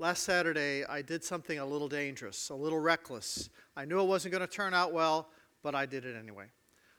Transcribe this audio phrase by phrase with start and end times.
[0.00, 3.48] Last Saturday, I did something a little dangerous, a little reckless.
[3.76, 5.28] I knew it wasn't going to turn out well,
[5.62, 6.46] but I did it anyway.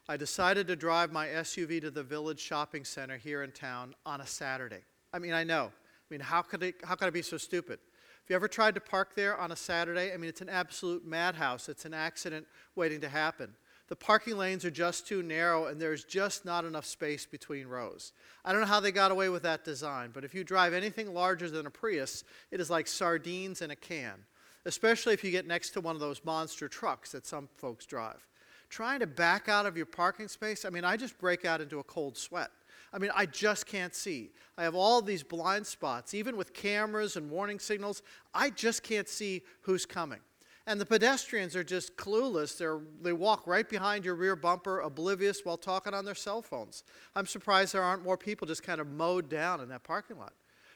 [0.08, 4.22] I decided to drive my SUV to the village shopping center here in town on
[4.22, 4.80] a Saturday.
[5.12, 5.66] I mean, I know.
[5.74, 7.80] I mean, how could, it, how could I be so stupid?
[8.24, 11.06] If you ever tried to park there on a Saturday, I mean, it's an absolute
[11.06, 11.68] madhouse.
[11.68, 13.56] It's an accident waiting to happen.
[13.88, 18.14] The parking lanes are just too narrow, and there's just not enough space between rows.
[18.44, 21.14] I don't know how they got away with that design, but if you drive anything
[21.14, 24.26] larger than a Prius, it is like sardines in a can,
[24.66, 28.26] especially if you get next to one of those monster trucks that some folks drive.
[28.70, 31.78] Trying to back out of your parking space, I mean, I just break out into
[31.78, 32.50] a cold sweat.
[32.92, 34.32] I mean, I just can't see.
[34.58, 38.02] I have all these blind spots, even with cameras and warning signals.
[38.34, 40.22] I just can't see who's coming.
[40.68, 42.58] And the pedestrians are just clueless.
[42.58, 46.84] They're, they walk right behind your rear bumper, oblivious while talking on their cell phones.
[47.16, 50.34] I'm surprised there aren't more people just kind of mowed down in that parking lot.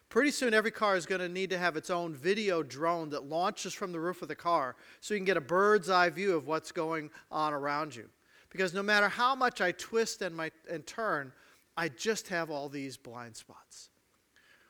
[0.09, 3.25] Pretty soon, every car is going to need to have its own video drone that
[3.25, 6.35] launches from the roof of the car so you can get a bird's eye view
[6.35, 8.09] of what's going on around you.
[8.49, 11.31] Because no matter how much I twist and, my, and turn,
[11.77, 13.89] I just have all these blind spots.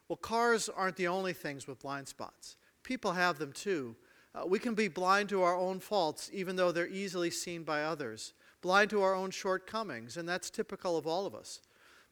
[0.09, 3.95] Well, cars aren't the only things with blind spots, people have them too
[4.36, 7.84] uh, we can be blind to our own faults, even though they're easily seen by
[7.84, 11.62] others, blind to our own shortcomings, and that's typical of all of us.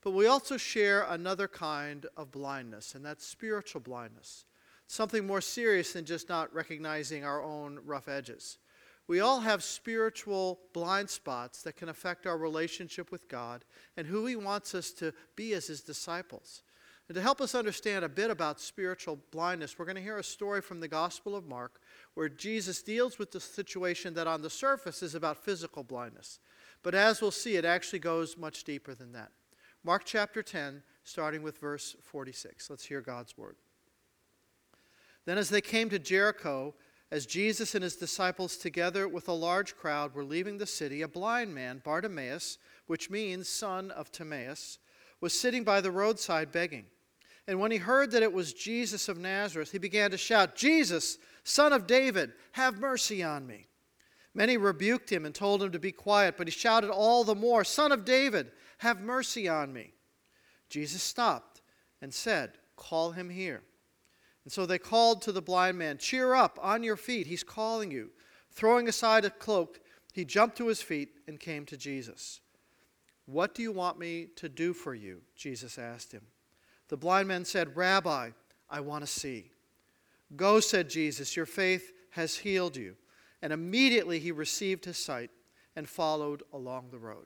[0.02, 4.46] But we also share another kind of blindness, and that's spiritual blindness,
[4.88, 8.58] something more serious than just not recognizing our own rough edges.
[9.08, 13.64] We all have spiritual blind spots that can affect our relationship with God
[13.96, 16.64] and who He wants us to be as His disciples.
[17.08, 20.24] And to help us understand a bit about spiritual blindness, we're going to hear a
[20.24, 21.80] story from the Gospel of Mark
[22.18, 26.40] where Jesus deals with the situation that on the surface is about physical blindness.
[26.82, 29.30] But as we'll see, it actually goes much deeper than that.
[29.84, 32.72] Mark chapter 10, starting with verse 46.
[32.72, 33.58] Let's hear God's word.
[35.26, 36.74] Then, as they came to Jericho,
[37.12, 41.08] as Jesus and his disciples, together with a large crowd, were leaving the city, a
[41.08, 42.58] blind man, Bartimaeus,
[42.88, 44.80] which means son of Timaeus,
[45.22, 46.86] was sitting by the roadside begging.
[47.48, 51.18] And when he heard that it was Jesus of Nazareth, he began to shout, Jesus,
[51.44, 53.68] son of David, have mercy on me.
[54.34, 57.64] Many rebuked him and told him to be quiet, but he shouted all the more,
[57.64, 59.94] Son of David, have mercy on me.
[60.70, 61.62] Jesus stopped
[62.02, 63.64] and said, Call him here.
[64.44, 67.90] And so they called to the blind man, Cheer up, on your feet, he's calling
[67.90, 68.12] you.
[68.52, 69.80] Throwing aside a cloak,
[70.14, 72.42] he jumped to his feet and came to Jesus.
[73.26, 75.22] What do you want me to do for you?
[75.36, 76.22] Jesus asked him.
[76.90, 78.32] The blind man said, Rabbi,
[78.70, 79.52] I want to see.
[80.36, 82.96] Go, said Jesus, your faith has healed you.
[83.42, 85.30] And immediately he received his sight
[85.76, 87.26] and followed along the road.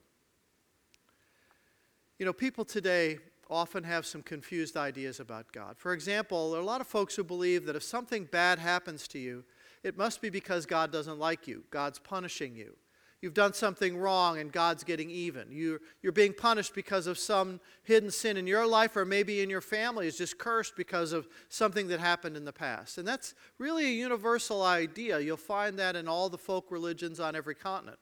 [2.19, 3.19] You know, people today
[3.49, 5.77] often have some confused ideas about God.
[5.77, 9.07] For example, there are a lot of folks who believe that if something bad happens
[9.09, 9.43] to you,
[9.83, 12.75] it must be because God doesn't like you, God's punishing you.
[13.21, 15.51] You've done something wrong and God's getting even.
[15.51, 19.49] You're, you're being punished because of some hidden sin in your life or maybe in
[19.49, 22.97] your family is just cursed because of something that happened in the past.
[22.97, 25.19] And that's really a universal idea.
[25.19, 27.99] You'll find that in all the folk religions on every continent.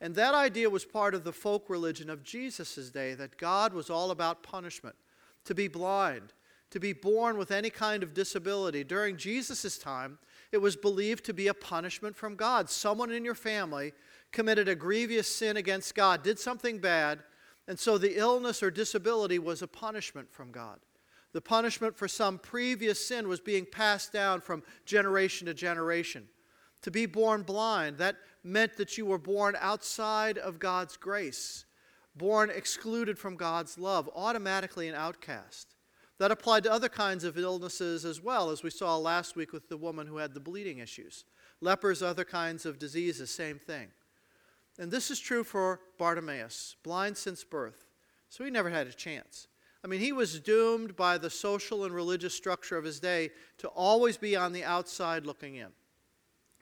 [0.00, 3.90] And that idea was part of the folk religion of Jesus' day that God was
[3.90, 4.94] all about punishment,
[5.46, 6.32] to be blind,
[6.70, 8.84] to be born with any kind of disability.
[8.84, 10.18] During Jesus' time,
[10.52, 12.70] it was believed to be a punishment from God.
[12.70, 13.92] Someone in your family
[14.34, 17.20] committed a grievous sin against God, did something bad,
[17.66, 20.80] and so the illness or disability was a punishment from God.
[21.32, 26.28] The punishment for some previous sin was being passed down from generation to generation.
[26.82, 31.64] To be born blind, that meant that you were born outside of God's grace,
[32.14, 35.74] born excluded from God's love, automatically an outcast.
[36.18, 39.68] That applied to other kinds of illnesses as well, as we saw last week with
[39.68, 41.24] the woman who had the bleeding issues.
[41.60, 43.88] Lepers, other kinds of diseases, same thing.
[44.78, 47.86] And this is true for Bartimaeus, blind since birth.
[48.28, 49.46] So he never had a chance.
[49.84, 53.68] I mean, he was doomed by the social and religious structure of his day to
[53.68, 55.68] always be on the outside looking in.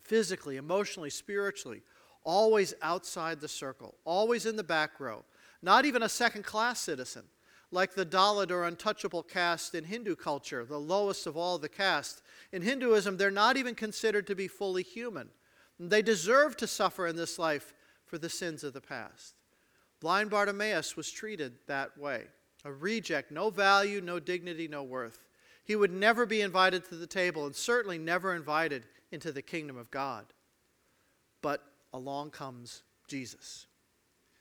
[0.02, 1.82] Physically, emotionally, spiritually,
[2.24, 5.24] always outside the circle, always in the back row,
[5.62, 7.22] not even a second class citizen,
[7.70, 12.22] like the Dalit or untouchable caste in Hindu culture, the lowest of all the caste.
[12.52, 15.28] In Hinduism, they're not even considered to be fully human.
[15.78, 17.72] They deserve to suffer in this life
[18.12, 19.36] for the sins of the past.
[19.98, 22.24] Blind Bartimaeus was treated that way
[22.62, 25.24] a reject, no value, no dignity, no worth.
[25.64, 29.78] He would never be invited to the table and certainly never invited into the kingdom
[29.78, 30.26] of God.
[31.40, 31.62] But
[31.94, 33.66] along comes Jesus.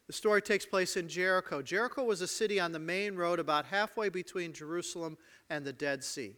[0.07, 1.61] The story takes place in Jericho.
[1.61, 5.17] Jericho was a city on the main road about halfway between Jerusalem
[5.49, 6.35] and the Dead Sea.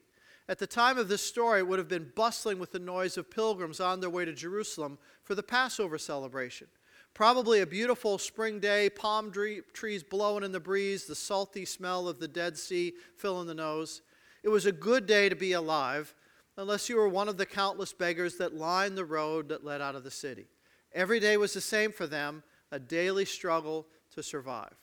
[0.47, 3.31] At the time of this story, it would have been bustling with the noise of
[3.31, 6.67] pilgrims on their way to Jerusalem for the Passover celebration.
[7.13, 9.31] Probably a beautiful spring day, palm
[9.73, 14.01] trees blowing in the breeze, the salty smell of the Dead Sea filling the nose.
[14.41, 16.15] It was a good day to be alive,
[16.57, 19.95] unless you were one of the countless beggars that lined the road that led out
[19.95, 20.47] of the city.
[20.91, 24.75] Every day was the same for them, a daily struggle to survive.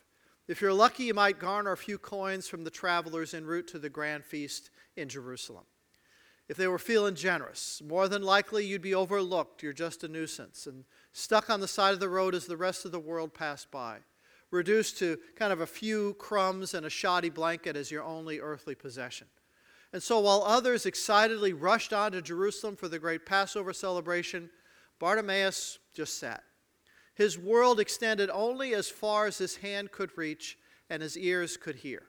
[0.47, 3.79] If you're lucky, you might garner a few coins from the travelers en route to
[3.79, 5.65] the grand feast in Jerusalem.
[6.49, 9.63] If they were feeling generous, more than likely you'd be overlooked.
[9.63, 12.85] You're just a nuisance and stuck on the side of the road as the rest
[12.85, 13.99] of the world passed by,
[14.51, 18.75] reduced to kind of a few crumbs and a shoddy blanket as your only earthly
[18.75, 19.27] possession.
[19.93, 24.51] And so while others excitedly rushed on to Jerusalem for the great Passover celebration,
[25.01, 26.45] Bartimaeus just sat.
[27.15, 30.57] His world extended only as far as his hand could reach
[30.89, 32.05] and his ears could hear.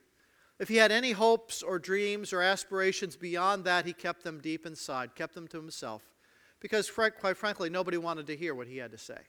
[0.60, 4.66] If he had any hopes or dreams or aspirations beyond that, he kept them deep
[4.66, 6.04] inside, kept them to himself,
[6.62, 9.20] because quite frankly, nobody wanted to hear what he had to say.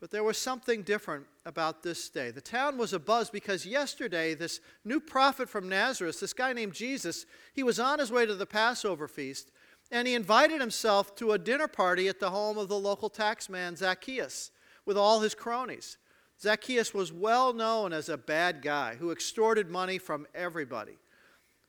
[0.00, 2.30] But there was something different about this day.
[2.30, 7.24] The town was abuzz because yesterday, this new prophet from Nazareth, this guy named Jesus,
[7.54, 9.50] he was on his way to the Passover feast,
[9.90, 13.78] and he invited himself to a dinner party at the home of the local taxman
[13.78, 14.50] Zacchaeus
[14.84, 15.96] with all his cronies.
[16.40, 20.98] Zacchaeus was well known as a bad guy who extorted money from everybody.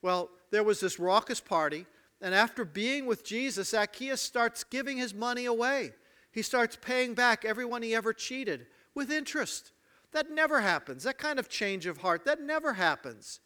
[0.02, 1.86] Well, there was this raucous party,
[2.26, 5.92] and after being with Jesus, Zacchaeus starts giving his money away.
[6.32, 9.74] He starts paying back everyone he ever cheated with interest.
[10.12, 11.04] That never happens.
[11.04, 13.42] That kind of change of heart, that never happens.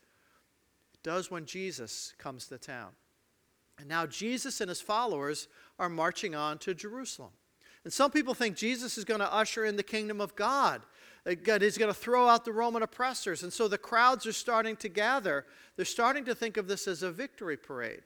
[0.94, 2.92] It does when Jesus comes to town.
[3.78, 7.32] And now Jesus and his followers are marching on to Jerusalem.
[7.84, 10.84] And some people think Jesus is going to usher in the kingdom of God.
[11.28, 13.44] Uh, God is going to throw out the Roman oppressors.
[13.44, 15.46] And so the crowds are starting to gather.
[15.76, 18.04] They're starting to think of this as a victory parade.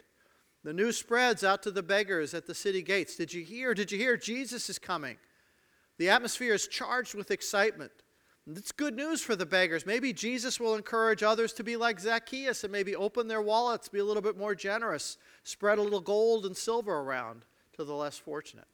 [0.64, 3.16] The news spreads out to the beggars at the city gates.
[3.16, 3.74] Did you hear?
[3.74, 4.16] Did you hear?
[4.16, 5.18] Jesus is coming.
[5.98, 7.92] The atmosphere is charged with excitement.
[8.48, 9.86] It's good news for the beggars.
[9.86, 14.00] Maybe Jesus will encourage others to be like Zacchaeus and maybe open their wallets, be
[14.00, 17.46] a little bit more generous, spread a little gold and silver around
[17.78, 18.68] to the less fortunate.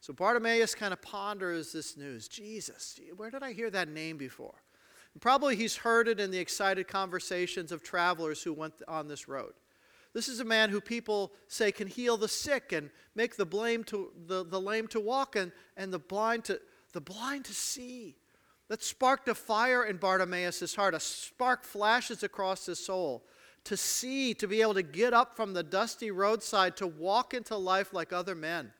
[0.00, 4.62] So Bartimaeus kind of ponders this news Jesus, where did I hear that name before?
[5.14, 9.28] And probably he's heard it in the excited conversations of travelers who went on this
[9.28, 9.54] road.
[10.14, 13.84] This is a man who people say can heal the sick and make the, blame
[13.84, 16.60] to, the, the lame to walk and, and the, blind to,
[16.92, 18.16] the blind to see.
[18.68, 20.94] That sparked a fire in Bartimaeus' heart.
[20.94, 23.24] A spark flashes across his soul.
[23.64, 27.56] To see, to be able to get up from the dusty roadside, to walk into
[27.56, 28.72] life like other men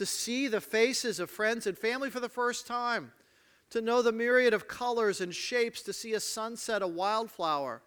[0.00, 3.12] to see the faces of friends and family for the first time,
[3.68, 7.82] to know the myriad of colors and shapes, to see a sunset, a wildflower,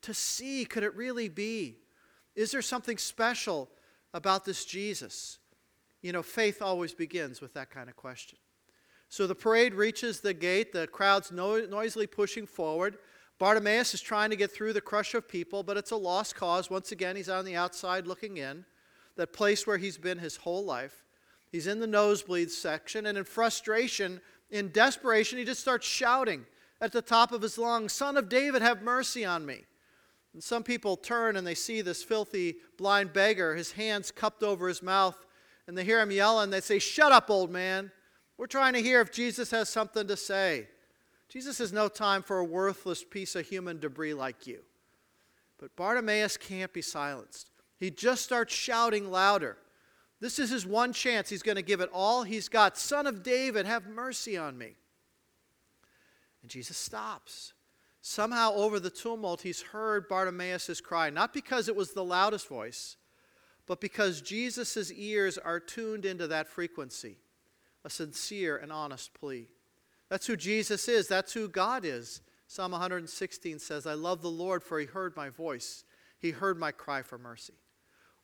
[0.00, 1.78] to see could it really be?
[2.36, 3.68] Is there something special
[4.14, 5.38] about this Jesus?
[6.02, 8.38] You know, faith always begins with that kind of question.
[9.08, 12.98] So the parade reaches the gate, the crowd's no- noisily pushing forward.
[13.38, 16.70] Bartimaeus is trying to get through the crush of people, but it's a lost cause.
[16.70, 18.64] Once again, he's on the outside looking in,
[19.16, 21.04] that place where he's been his whole life.
[21.50, 26.46] He's in the nosebleed section, and in frustration, in desperation, he just starts shouting
[26.80, 29.64] at the top of his lungs, Son of David, have mercy on me.
[30.36, 34.68] And some people turn and they see this filthy blind beggar, his hands cupped over
[34.68, 35.16] his mouth,
[35.66, 37.90] and they hear him yell and they say, Shut up, old man.
[38.36, 40.68] We're trying to hear if Jesus has something to say.
[41.30, 44.58] Jesus has no time for a worthless piece of human debris like you.
[45.58, 47.48] But Bartimaeus can't be silenced.
[47.78, 49.56] He just starts shouting louder.
[50.20, 51.30] This is his one chance.
[51.30, 52.76] He's going to give it all he's got.
[52.76, 54.74] Son of David, have mercy on me.
[56.42, 57.54] And Jesus stops.
[58.08, 62.96] Somehow, over the tumult, he's heard Bartimaeus' cry, not because it was the loudest voice,
[63.66, 67.16] but because Jesus' ears are tuned into that frequency
[67.84, 69.48] a sincere and honest plea.
[70.08, 72.20] That's who Jesus is, that's who God is.
[72.46, 75.82] Psalm 116 says, I love the Lord, for he heard my voice,
[76.20, 77.54] he heard my cry for mercy.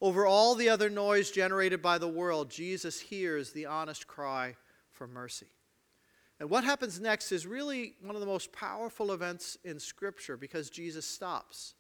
[0.01, 4.55] Over all the other noise generated by the world, Jesus hears the honest cry
[4.93, 5.49] for mercy.
[6.43, 10.71] And what happens next is really one of the most powerful events in Scripture because
[10.71, 11.75] Jesus stops.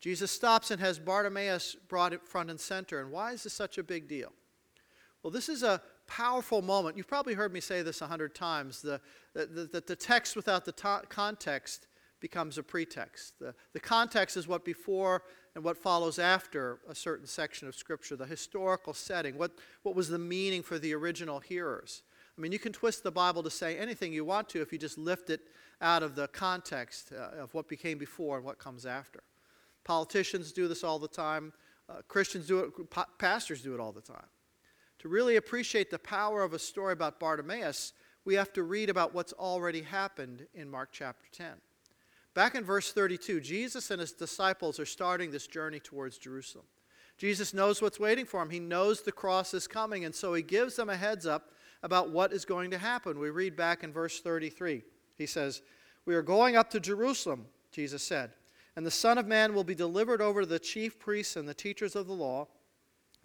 [0.00, 3.00] Jesus stops and has Bartimaeus brought it front and center.
[3.00, 4.32] And why is this such a big deal?
[5.20, 6.96] Well, this is a powerful moment.
[6.96, 8.82] You've probably heard me say this a hundred times.
[8.82, 9.00] The,
[9.34, 11.88] the, the, the text without the to- context
[12.20, 13.40] becomes a pretext.
[13.40, 15.24] The, the context is what before
[15.56, 19.36] and what follows after a certain section of Scripture, the historical setting.
[19.36, 22.04] What, what was the meaning for the original hearers?
[22.38, 24.78] I mean, you can twist the Bible to say anything you want to if you
[24.78, 25.40] just lift it
[25.80, 29.24] out of the context uh, of what became before and what comes after.
[29.82, 31.52] Politicians do this all the time.
[31.88, 34.26] Uh, Christians do it, pa- pastors do it all the time.
[35.00, 37.92] To really appreciate the power of a story about Bartimaeus,
[38.24, 41.48] we have to read about what's already happened in Mark chapter 10.
[42.34, 46.66] Back in verse 32, Jesus and his disciples are starting this journey towards Jerusalem.
[47.16, 48.50] Jesus knows what's waiting for him.
[48.50, 51.50] He knows the cross is coming, and so he gives them a heads up
[51.82, 53.18] about what is going to happen.
[53.18, 54.82] We read back in verse 33.
[55.16, 55.62] He says,
[56.06, 58.30] We are going up to Jerusalem, Jesus said,
[58.76, 61.54] and the Son of Man will be delivered over to the chief priests and the
[61.54, 62.46] teachers of the law.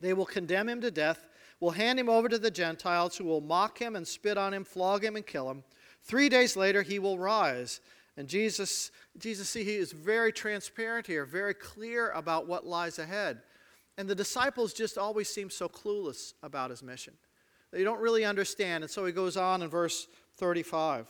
[0.02, 1.28] They will condemn him to death,
[1.60, 4.64] will hand him over to the Gentiles, who will mock him and spit on him,
[4.64, 5.64] flog him, and kill him.
[6.04, 7.80] Three days later, he will rise.
[8.18, 13.42] And Jesus, Jesus, see, he is very transparent here, very clear about what lies ahead.
[13.98, 17.14] And the disciples just always seem so clueless about his mission.
[17.74, 18.84] They don't really understand.
[18.84, 21.08] And so he goes on in verse 35.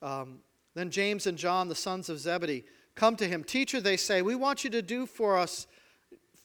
[0.00, 0.38] Um,
[0.74, 3.44] then James and John, the sons of Zebedee, come to him.
[3.44, 5.66] Teacher, they say, we want you to do for us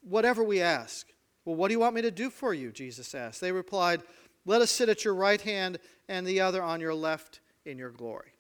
[0.02, 1.08] whatever we ask.
[1.46, 2.72] Well, what do you want me to do for you?
[2.72, 3.40] Jesus asked.
[3.40, 4.04] They replied,
[4.46, 5.80] Let us sit at your right hand
[6.10, 8.34] and the other on your left in your glory.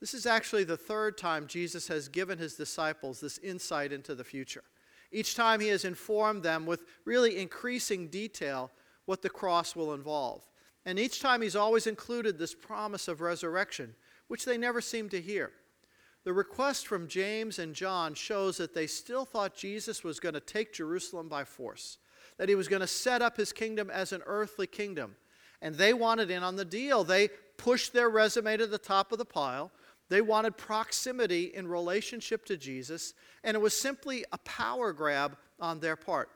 [0.00, 4.24] This is actually the third time Jesus has given his disciples this insight into the
[4.24, 4.64] future.
[5.12, 8.70] Each time he has informed them with really increasing detail
[9.06, 10.42] what the cross will involve.
[10.84, 13.94] And each time he's always included this promise of resurrection,
[14.28, 15.50] which they never seem to hear.
[16.24, 20.40] The request from James and John shows that they still thought Jesus was going to
[20.40, 21.98] take Jerusalem by force,
[22.36, 25.16] that he was going to set up his kingdom as an earthly kingdom.
[25.62, 27.04] And they wanted in on the deal.
[27.04, 29.70] They pushed their resume to the top of the pile.
[30.08, 35.80] They wanted proximity in relationship to Jesus, and it was simply a power grab on
[35.80, 36.30] their part.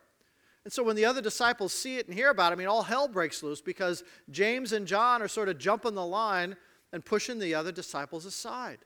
[0.64, 2.82] And so when the other disciples see it and hear about it, I mean, all
[2.82, 6.56] hell breaks loose because James and John are sort of jumping the line
[6.92, 8.78] and pushing the other disciples aside.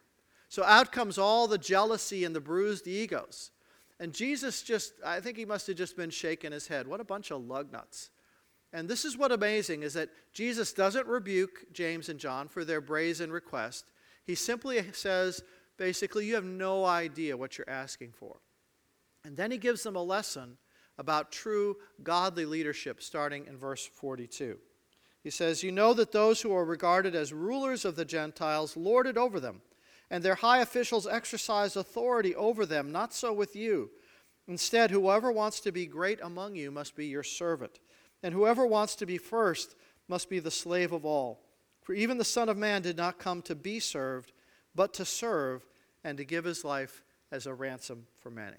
[0.48, 3.50] So out comes all the jealousy and the bruised egos.
[3.98, 6.86] And Jesus just, I think he must have just been shaking his head.
[6.86, 8.10] What a bunch of lug nuts.
[8.72, 12.80] And this is what amazing is that Jesus doesn't rebuke James and John for their
[12.80, 13.92] brazen request.
[14.24, 15.42] He simply says,
[15.76, 18.36] basically, you have no idea what you're asking for.
[19.24, 20.58] And then he gives them a lesson
[20.98, 24.58] about true godly leadership starting in verse 42.
[25.22, 29.06] He says, You know that those who are regarded as rulers of the Gentiles lord
[29.06, 29.62] it over them,
[30.10, 32.92] and their high officials exercise authority over them.
[32.92, 33.90] Not so with you.
[34.46, 37.80] Instead, whoever wants to be great among you must be your servant,
[38.22, 39.74] and whoever wants to be first
[40.08, 41.40] must be the slave of all.
[41.82, 44.32] For even the Son of Man did not come to be served,
[44.74, 45.64] but to serve
[46.02, 48.58] and to give his life as a ransom for many.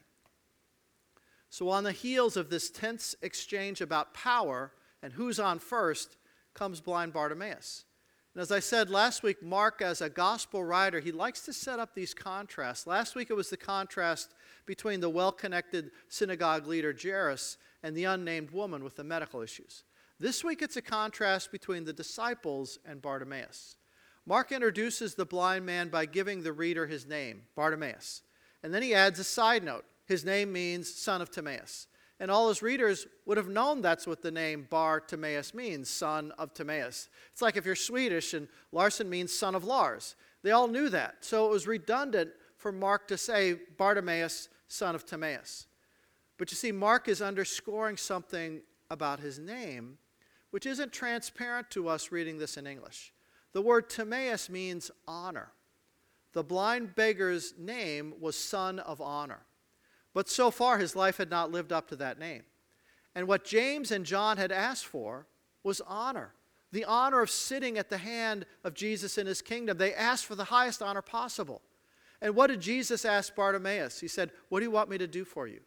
[1.56, 6.18] So, on the heels of this tense exchange about power and who's on first,
[6.54, 7.86] comes blind Bartimaeus.
[8.34, 11.80] And as I said last week, Mark, as a gospel writer, he likes to set
[11.80, 12.86] up these contrasts.
[12.86, 14.36] Last week it was the contrast
[14.66, 19.86] between the well connected synagogue leader Jairus and the unnamed woman with the medical issues.
[20.20, 23.78] This week it's a contrast between the disciples and Bartimaeus.
[24.26, 28.24] Mark introduces the blind man by giving the reader his name, Bartimaeus.
[28.62, 29.86] And then he adds a side note.
[30.06, 31.88] His name means son of Timaeus.
[32.20, 36.32] And all his readers would have known that's what the name Bar Timaeus means, son
[36.38, 37.10] of Timaeus.
[37.32, 40.16] It's like if you're Swedish and Larson means son of Lars.
[40.42, 41.18] They all knew that.
[41.22, 45.68] So it was redundant for Mark to say Bartimaeus, son of Timaeus.
[46.38, 49.98] But you see, Mark is underscoring something about his name
[50.56, 53.12] which isn't transparent to us reading this in English.
[53.52, 55.52] The word Timaeus means honor.
[56.32, 59.42] The blind beggar's name was son of honor.
[60.16, 62.44] But so far, his life had not lived up to that name.
[63.14, 65.28] And what James and John had asked for
[65.64, 66.34] was honor
[66.72, 69.78] the honor of sitting at the hand of Jesus in his kingdom.
[69.78, 71.62] They asked for the highest honor possible.
[72.22, 74.02] And what did Jesus ask Bartimaeus?
[74.02, 75.62] He said, What do you want me to do for you?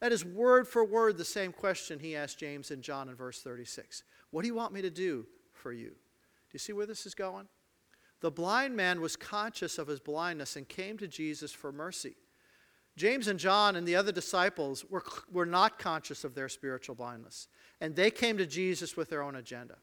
[0.00, 3.42] That is word for word the same question he asked James and John in verse
[3.42, 4.04] 36.
[4.30, 5.88] What do you want me to do for you?
[5.90, 7.46] Do you see where this is going?
[8.20, 12.14] The blind man was conscious of his blindness and came to Jesus for mercy.
[12.96, 17.48] James and John and the other disciples were, were not conscious of their spiritual blindness,
[17.80, 19.76] and they came to Jesus with their own agenda.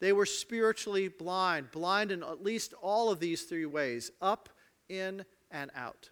[0.00, 4.48] They were spiritually blind, blind in at least all of these three ways up,
[4.88, 6.10] in, and out.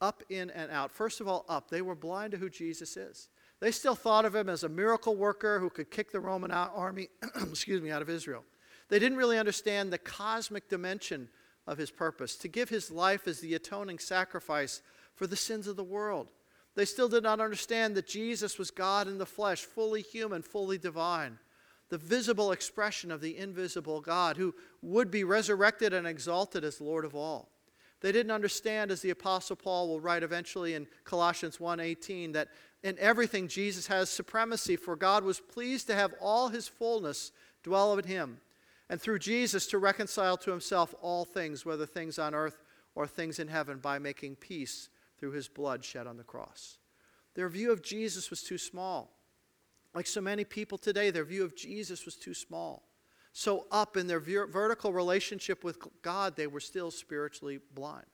[0.00, 0.92] Up, in, and out.
[0.92, 1.68] First of all, up.
[1.68, 3.28] They were blind to who Jesus is.
[3.60, 7.08] They still thought of him as a miracle worker who could kick the Roman army,
[7.42, 8.44] excuse me, out of Israel.
[8.88, 11.28] They didn't really understand the cosmic dimension
[11.66, 14.80] of his purpose to give his life as the atoning sacrifice
[15.18, 16.28] for the sins of the world.
[16.76, 20.78] They still did not understand that Jesus was God in the flesh, fully human, fully
[20.78, 21.40] divine,
[21.88, 27.04] the visible expression of the invisible God who would be resurrected and exalted as Lord
[27.04, 27.48] of all.
[28.00, 32.48] They didn't understand, as the Apostle Paul will write eventually in Colossians 1:18, that
[32.82, 37.32] In everything, Jesus has supremacy, for God was pleased to have all his fullness
[37.64, 38.40] dwell in him,
[38.88, 42.62] and through Jesus to reconcile to himself all things, whether things on earth
[42.94, 46.78] or things in heaven, by making peace through his blood shed on the cross.
[47.34, 49.12] Their view of Jesus was too small.
[49.94, 52.84] Like so many people today, their view of Jesus was too small.
[53.32, 58.06] So, up in their vertical relationship with God, they were still spiritually blind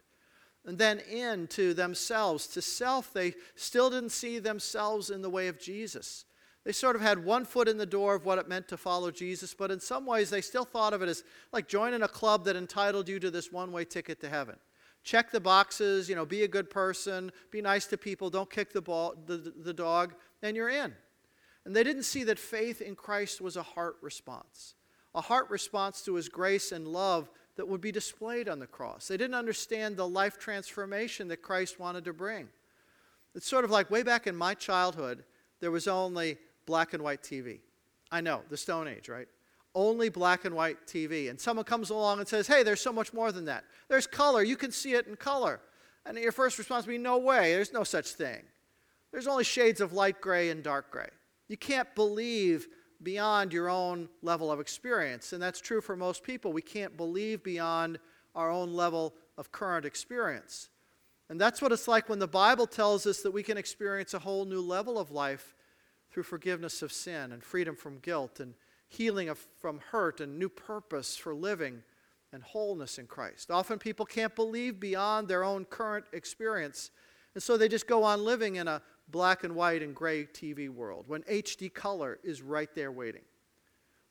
[0.67, 5.61] and then into themselves, to self, they still didn't see themselves in the way of
[5.61, 6.25] Jesus.
[6.65, 9.11] They sort of had one foot in the door of what it meant to follow
[9.11, 12.47] Jesus, but in some ways they still thought of it as like joining a club
[12.47, 14.57] that entitled you to this one way ticket to heaven.
[15.05, 18.73] Check the boxes, you know, be a good person, be nice to people, don't kick
[18.73, 20.95] the, ball, the, the dog, and you're in.
[21.67, 24.75] And they didn't see that faith in Christ was a heart response,
[25.15, 29.09] a heart response to his grace and love that would be displayed on the cross.
[29.09, 32.49] They didn't understand the life transformation that Christ wanted to bring.
[33.35, 35.25] It's sort of like way back in my childhood,
[35.61, 37.61] there was only black and white TV.
[38.11, 39.29] I know, the Stone Age, right?
[39.75, 41.31] Only black and white TV.
[41.31, 43.65] And someone comes along and says, hey, there's so much more than that.
[43.89, 44.43] There's color.
[44.43, 45.61] You can see it in color.
[46.07, 47.53] And your first response would be, no way.
[47.55, 48.43] There's no such thing.
[49.11, 51.09] There's only shades of light gray and dark gray.
[51.49, 52.69] You can't believe
[53.03, 55.33] beyond your own level of experience.
[55.33, 56.53] And that's true for most people.
[56.53, 57.99] We can't believe beyond
[58.35, 60.71] our own level of current experience.
[61.29, 64.19] And that's what it's like when the Bible tells us that we can experience a
[64.19, 65.55] whole new level of life
[66.11, 68.55] through forgiveness of sin and freedom from guilt and
[68.89, 71.83] healing of, from hurt and new purpose for living
[72.33, 73.51] and wholeness in Christ.
[73.51, 76.91] Often people can't believe beyond their own current experience,
[77.35, 80.69] and so they just go on living in a black and white and gray TV
[80.69, 83.23] world when HD color is right there waiting.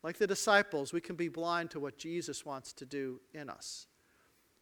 [0.03, 3.87] Like the disciples, we can be blind to what Jesus wants to do in us.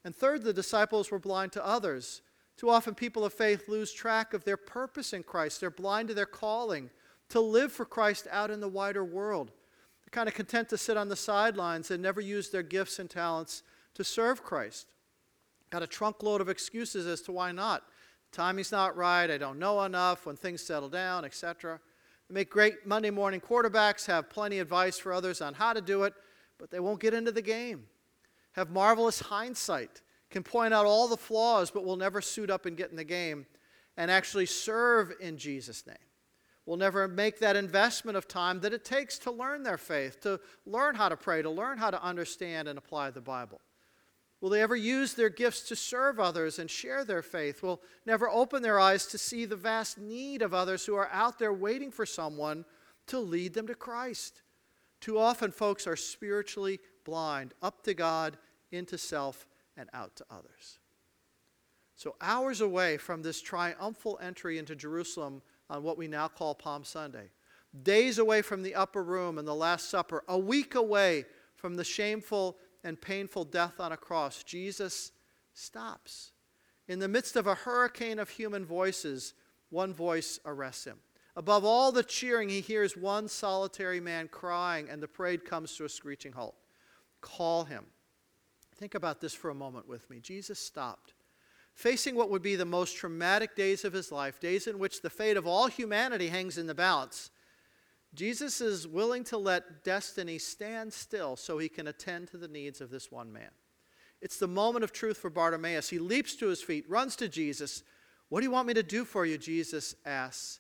[0.04, 2.22] And third, the disciples were blind to others.
[2.58, 5.60] Too often, people of faith lose track of their purpose in Christ.
[5.60, 6.90] They're blind to their calling
[7.30, 9.52] to live for Christ out in the wider world.
[10.12, 13.64] Kind of content to sit on the sidelines and never use their gifts and talents
[13.94, 14.88] to serve Christ.
[15.70, 17.84] Got a trunk load of excuses as to why not.
[18.32, 19.30] Timing's not right.
[19.30, 20.26] I don't know enough.
[20.26, 21.80] When things settle down, etc.
[22.30, 26.04] Make great Monday morning quarterbacks, have plenty of advice for others on how to do
[26.04, 26.14] it,
[26.58, 27.88] but they won't get into the game.
[28.54, 32.78] Have marvelous hindsight, can point out all the flaws, but will never suit up and
[32.78, 33.46] get in the game
[33.98, 35.98] and actually serve in Jesus' name.
[36.66, 40.40] Will never make that investment of time that it takes to learn their faith, to
[40.66, 43.62] learn how to pray, to learn how to understand and apply the Bible.
[44.42, 47.62] Will they ever use their gifts to serve others and share their faith?
[47.62, 51.38] Will never open their eyes to see the vast need of others who are out
[51.38, 52.66] there waiting for someone
[53.08, 54.42] to lead them to Christ?
[55.00, 58.38] Too often, folks are spiritually blind, up to God,
[58.72, 59.48] into self,
[59.78, 60.80] and out to others.
[61.96, 66.84] So, hours away from this triumphal entry into Jerusalem on what we now call Palm
[66.84, 67.32] Sunday,
[67.82, 71.84] days away from the upper room and the Last Supper, a week away from the
[71.86, 75.14] shameful and painful death on a cross, Jesus
[75.54, 76.34] stops.
[76.90, 79.34] In the midst of a hurricane of human voices,
[79.70, 80.98] one voice arrests him.
[81.38, 85.86] Above all the cheering, he hears one solitary man crying, and the parade comes to
[85.86, 86.56] a screeching halt.
[87.22, 87.86] Call him.
[88.76, 90.20] Think about this for a moment with me.
[90.20, 91.14] Jesus stopped.
[91.82, 95.10] Facing what would be the most traumatic days of his life, days in which the
[95.10, 97.32] fate of all humanity hangs in the balance,
[98.14, 102.82] Jesus is willing to let destiny stand still so he can attend to the needs
[102.82, 103.50] of this one man.
[104.22, 105.90] It's the moment of truth for Bartimaeus.
[105.90, 107.82] He leaps to his feet, runs to Jesus.
[108.30, 109.40] What do you want me to do for you?
[109.40, 110.60] Jesus asks.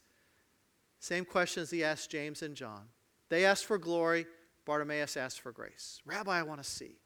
[0.99, 2.85] Same questions he asked James and John.
[3.29, 4.25] They asked for glory,
[4.65, 6.01] Bartimaeus asked for grace.
[6.03, 7.00] Rabbi, I want to see.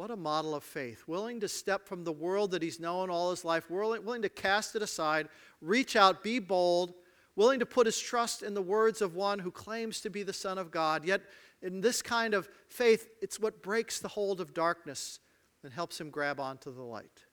[0.00, 1.04] What a model of faith.
[1.06, 4.30] Willing to step from the world that he's known all his life, willing, willing to
[4.30, 5.28] cast it aside,
[5.60, 6.94] reach out, be bold,
[7.36, 10.32] willing to put his trust in the words of one who claims to be the
[10.32, 11.04] Son of God.
[11.04, 11.20] Yet,
[11.60, 15.20] in this kind of faith, it's what breaks the hold of darkness
[15.62, 17.26] and helps him grab onto the light.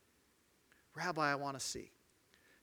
[0.93, 1.91] Rabbi, I want to see.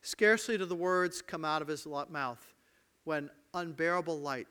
[0.03, 2.55] Scarcely do the words come out of his mouth
[3.05, 4.49] when unbearable light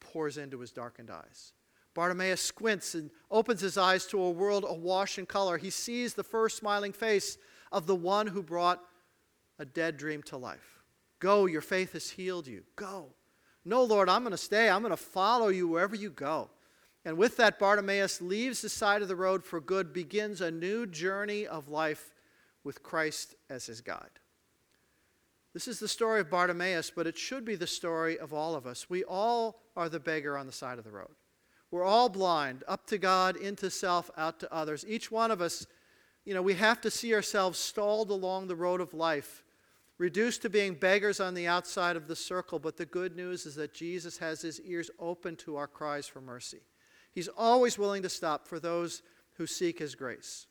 [0.00, 1.52] pours into his darkened eyes.
[1.94, 5.58] Bartimaeus squints and opens his eyes to a world awash in color.
[5.58, 7.38] He sees the first smiling face
[7.70, 8.80] of the one who brought
[9.58, 10.82] a dead dream to life.
[11.20, 12.64] Go, your faith has healed you.
[12.76, 13.06] Go.
[13.64, 14.68] No, Lord, I'm going to stay.
[14.68, 16.50] I'm going to follow you wherever you go.
[17.04, 20.86] And with that, Bartimaeus leaves the side of the road for good, begins a new
[20.86, 22.12] journey of life
[22.64, 24.18] with Christ as his guide.
[25.52, 28.66] This is the story of Bartimaeus, but it should be the story of all of
[28.66, 28.90] us.
[28.90, 31.14] We all are the beggar on the side of the road.
[31.74, 34.84] We're all blind, up to God, into self, out to others.
[34.86, 35.66] Each one of us,
[36.24, 39.42] you know, we have to see ourselves stalled along the road of life
[39.98, 42.60] reduced to being beggars on the outside of the circle.
[42.60, 46.20] But the good news is that Jesus has his ears open to our cries for
[46.20, 46.60] mercy.
[47.10, 50.46] He's always willing to stop for those who seek his grace.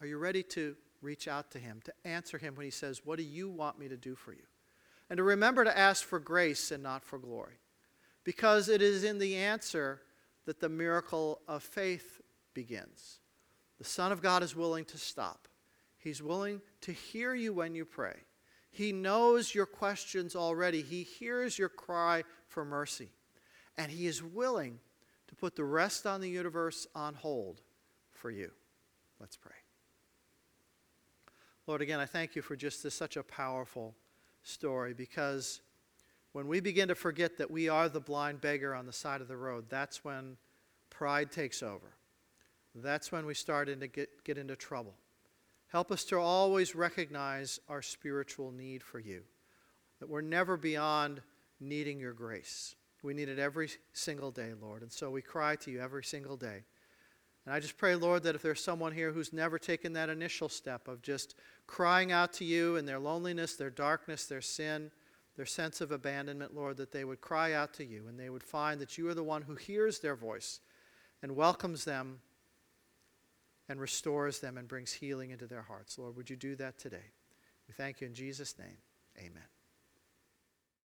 [0.00, 3.16] Are you ready to reach out to him, to answer him when he says, What
[3.16, 4.46] do you want me to do for you?
[5.08, 7.60] And to remember to ask for grace and not for glory.
[8.28, 10.02] Because it is in the answer
[10.44, 12.20] that the miracle of faith
[12.52, 13.20] begins.
[13.78, 15.48] The Son of God is willing to stop,
[15.96, 18.16] He's willing to hear you when you pray.
[18.70, 23.08] He knows your questions already, He hears your cry for mercy.
[23.78, 24.78] And He is willing
[25.28, 27.62] to put the rest on the universe on hold
[28.12, 28.50] for you.
[29.18, 29.56] Let's pray.
[31.66, 33.94] Lord, again, I thank you for just this such a powerful
[34.42, 35.62] story because
[36.38, 39.26] when we begin to forget that we are the blind beggar on the side of
[39.26, 40.36] the road, that's when
[40.88, 41.96] pride takes over.
[42.76, 44.94] That's when we start to get, get into trouble.
[45.66, 49.24] Help us to always recognize our spiritual need for you,
[49.98, 51.22] that we're never beyond
[51.58, 52.76] needing your grace.
[53.02, 54.82] We need it every single day, Lord.
[54.82, 56.62] And so we cry to you every single day.
[57.46, 60.48] And I just pray, Lord, that if there's someone here who's never taken that initial
[60.48, 61.34] step of just
[61.66, 64.92] crying out to you in their loneliness, their darkness, their sin,
[65.38, 68.42] their sense of abandonment, Lord, that they would cry out to you and they would
[68.42, 70.58] find that you are the one who hears their voice
[71.22, 72.18] and welcomes them
[73.68, 75.96] and restores them and brings healing into their hearts.
[75.96, 77.12] Lord, would you do that today?
[77.68, 78.78] We thank you in Jesus' name.
[79.16, 79.57] Amen.